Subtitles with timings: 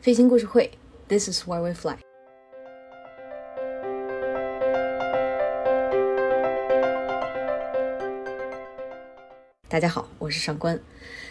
[0.00, 0.70] 飞行故事会
[1.08, 1.98] ，This is why we fly。
[9.68, 10.80] 大家好，我是上官。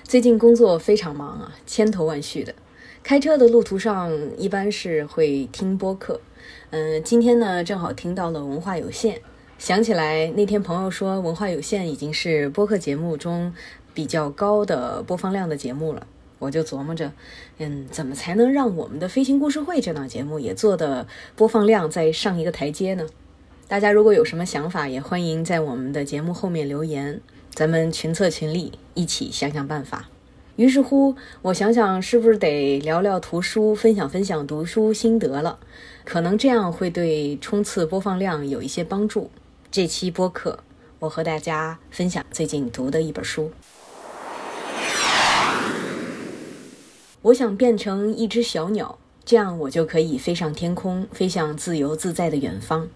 [0.04, 2.54] 最近工作非常忙啊，千头万绪的。
[3.02, 6.22] 开车的路途上，一般是会听播客。
[6.70, 9.20] 嗯，今天呢，正好听到了文化有限，
[9.58, 13.52] 想起来那天朋友说，文化有限已经是播客节目中
[13.96, 16.06] 比较高的播放量的节目了。
[16.40, 17.12] 我就琢磨着，
[17.60, 23.06] 嗯，怎么才能让我们的飞行故事会这档节目也做的播放量再上一个台阶呢？
[23.68, 27.22] 大家如果有什么想法，也欢迎在我们的节目后面留言，
[27.54, 30.10] 咱们群策群力，一起想想办法。
[30.56, 35.60] 于是乎，我想想是不是得聊聊图书，分享分享读书心得了，
[36.04, 39.30] 可能这样会对冲刺播放量有一些帮助。
[39.72, 40.60] 这期播客，
[41.00, 43.52] 我和大家分享最近读的一本书。
[47.24, 52.88] 我想变成一只小鸟，这样我就可以飞上天空，飞向自由自在的远方。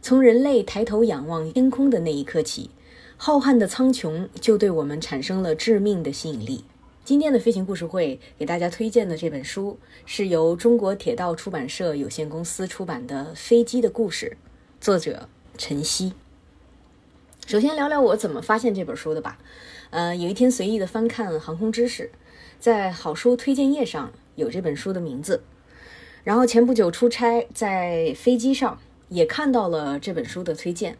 [0.00, 2.70] 从人类抬头仰望天空的那一刻起，
[3.18, 6.64] 浩瀚的苍穹就对我们产生了致命的吸引力。
[7.04, 14.38] 今天的飞行故事会给大家推荐的这本书，是由中国铁道出版社有限公司出版的《飞机的故事》，
[14.84, 16.14] 作者陈曦。
[17.46, 19.38] 首先聊聊我怎么发现这本书的吧。
[19.90, 22.10] 呃，有一天随意的翻看航空知识。
[22.58, 25.42] 在好书推荐页上有这本书的名字，
[26.24, 30.96] 然后前不久出差在飞机上也看到了这本书的推荐，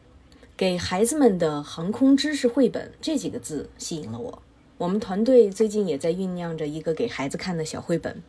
[0.56, 4.42] 给孩子们的航空知识绘本这几个字吸引了我。
[4.78, 8.22] 我们团队最近也在酝酿着一个给孩子看的小绘本，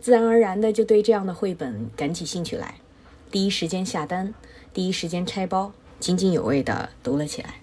[0.00, 2.74] 自然而然的就对这样的绘本感起兴趣来，
[3.30, 4.34] 第一时间下单，
[4.72, 7.54] 第一时间拆包，津津有味的读了起来。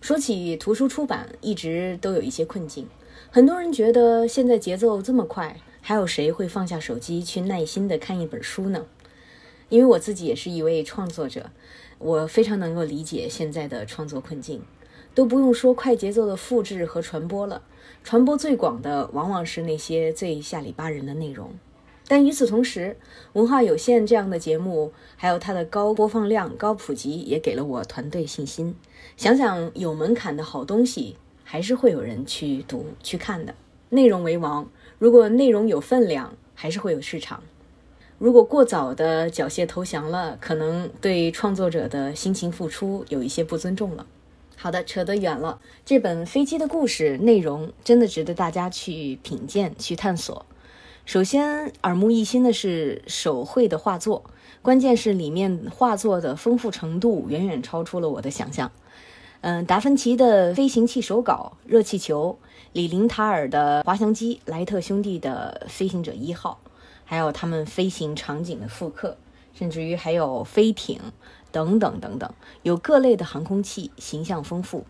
[0.00, 2.86] 说起图书出版，一直都有一些困境。
[3.30, 8.86] 很多人觉得现在节奏这么快，还有谁会放下手机去耐心的看一本书呢？
[9.68, 11.50] 因为我自己也是一位创作者，
[11.98, 14.62] 我非常能够理解现在的创作困境。
[15.14, 17.62] 都不用说快节奏的复制和传播了，
[18.04, 21.50] 传播最广的往往是那些最下里巴人的内容。
[22.06, 22.96] 但与此同时，
[23.32, 28.76] 文化有限这样的节目，还有它的高播放量、高普及，也给了我团队信心。
[29.16, 31.16] 想想有门槛的好东西。
[31.50, 33.54] 还是会有人去读去看的，
[33.88, 34.68] 内容为王。
[34.98, 37.42] 如果内容有分量，还是会有市场。
[38.18, 44.04] 如果过早的缴械投降了，可能对创作者的辛勤付出有一些不尊重了。
[44.56, 45.58] 好的，扯得远了。
[45.86, 50.44] 这本飞机的故事内容真的值得大家去品鉴、去探索。
[51.06, 54.22] 首先，耳目一新的是手绘的画作，
[54.60, 58.70] 关键是里面画作的丰富程度远远超出了我的想象。
[59.40, 62.36] 嗯，达芬奇的飞行器手稿、热气球，
[62.72, 66.60] 李林塔尔的滑翔机，莱特兄弟的飞行者一号，
[67.04, 69.16] 还有他们飞行场景的复刻，
[69.54, 71.00] 甚至于还有飞艇
[71.52, 74.84] 等等等等，有各类的航空器，形象丰富。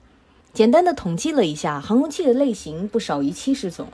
[0.54, 3.88] 简单的统计了一下，航空器的类型不少于七十种，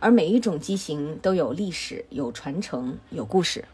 [0.00, 3.64] 而每一种机型都有历史、有传承、有故事。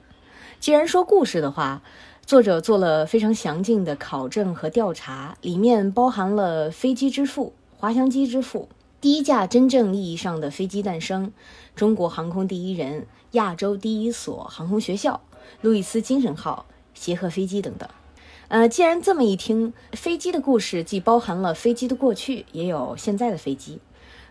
[0.61, 1.83] 既然说故事的话，
[2.31, 8.69] 作者做了非常详尽的考证和调查，里面包含了飞机之父、滑翔机之父、
[9.01, 11.33] 第一架真正意义上的飞机诞生、
[11.75, 15.21] 中国航空第一人、亚洲第一所航空学校、
[15.61, 17.89] 路易斯精神号、协和飞机等等。
[18.47, 23.81] 呃，既然这么一听，飞机的故事既包含了飞机的过去，也有现在的飞机。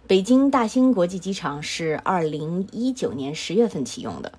[0.07, 4.31] 北京大兴国际机场是二零一九年十月份启用的，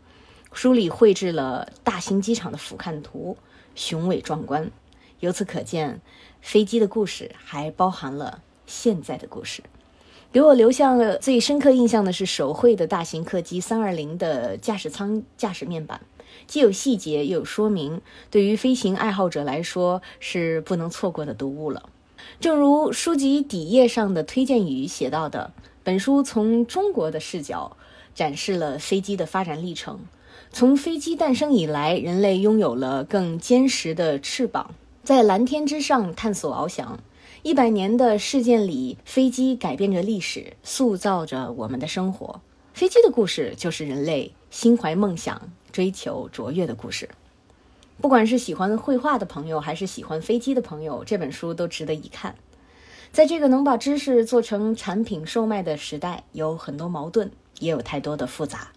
[0.50, 3.36] 书里绘制了大兴机场的俯瞰图。
[3.74, 4.70] 雄伟壮观，
[5.20, 6.00] 由此可见，
[6.40, 9.62] 飞机的故事还包含了现在的故事。
[10.32, 16.00] 给我留下了最深刻印象的是手绘的大型客机三二零的驾驶舱驾驶面板，
[16.46, 21.88] 既有细节又有说明，对于飞行爱好者来说是不能错过的读物了。
[22.38, 27.76] 正如书籍底页上的推荐语写到的，本书从中国的视角
[28.14, 29.98] 展示了飞机的发展历程。
[30.52, 36.98] 从飞机诞生以来，人类拥有了更坚实的翅膀，在蓝天之上探索翱翔。
[37.42, 42.40] 一百年的事件里，飞机改变着历史，塑造着我们的生活。
[42.74, 47.08] 飞机的故事就是人类心怀梦想、追求卓越的故事。
[48.00, 52.34] 不管是喜欢绘画的朋友，还是喜欢飞机的朋友，这本书都值得一看。
[53.12, 58.72] 在这个能把知识做成产品售卖的时代，有很多矛盾，也有太多的复杂。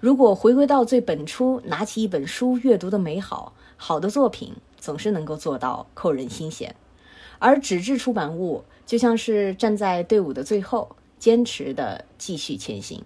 [0.00, 6.74] 如果回归到最本初，拿起一本书阅读的美好，好的作品总是能够做到扣人心弦。
[7.38, 13.04] 而纸质出版物就像是站在队伍的最后，坚持的继续前行。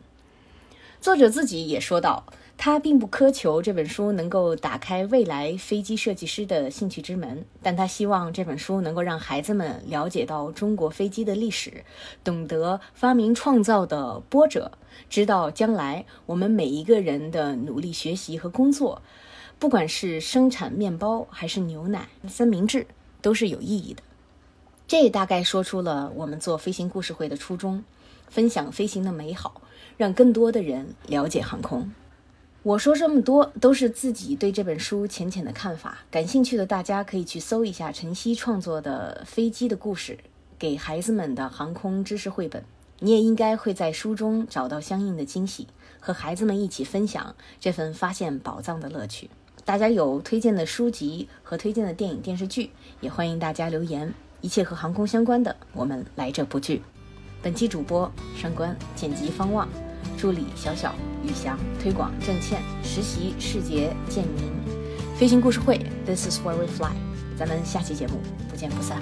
[1.00, 2.24] 作者自己也说到，
[2.58, 11.84] 他并不苛求这本书能够打开未来飞机设计师的兴趣之门，但他希望这本书能够让孩子们了解到中国飞机的历史，
[12.24, 14.72] 懂得发明创造的波折，
[15.10, 19.02] 知道将来我们每一个人的努力学习和工作，
[19.58, 22.86] 不管是生产面包还是牛奶、三明治，
[23.20, 24.02] 都是有意义的。
[24.88, 27.84] 这大概说出了我们做飞行故事会的初衷：
[28.28, 29.60] 分享飞行的美好，
[29.96, 31.92] 让更多的人了解航空。
[32.66, 40.14] 我说这么多都是自己对这本书浅浅的看法，感兴趣的大家可以去搜一下晨曦创作的《飞机的故事》，
[40.58, 42.64] 给孩子们的航空知识绘本。
[42.98, 45.68] 你也应该会在书中找到相应的惊喜，
[46.00, 49.30] 和孩子们一起分享这份发现宝藏的乐趣。
[49.64, 52.70] 大家有推荐的书籍和推荐的电影电视剧，
[53.00, 54.12] 也欢迎大家留言。
[54.40, 56.82] 一切和航空相关的，我们来者不拒。
[57.40, 59.68] 本期主播上官，剪辑方望。
[60.16, 64.50] 助理小小宇翔，推广郑倩，实习世杰建明，
[65.16, 66.92] 飞行故事会，This is where we fly，
[67.38, 68.20] 咱们下期节目
[68.50, 69.00] 不见不散。